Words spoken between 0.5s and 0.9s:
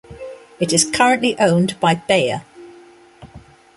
It is